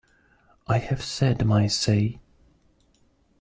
I 0.65 0.79
have 0.79 1.03
said 1.03 1.45
my 1.45 1.67
say. 1.67 2.17